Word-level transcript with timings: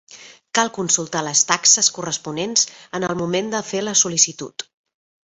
Cal 0.59 0.69
consultar 0.75 1.19
les 1.25 1.41
taxes 1.49 1.89
corresponents 1.97 2.63
en 2.99 3.05
el 3.11 3.13
moment 3.19 3.51
de 3.55 3.61
fer 3.73 3.83
la 3.89 3.93
sol·licitud. 4.01 4.67